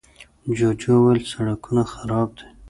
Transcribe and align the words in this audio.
جوجو 0.55 0.91
وويل، 0.95 1.21
سړکونه 1.31 1.83
خراب 1.93 2.29
دي. 2.37 2.45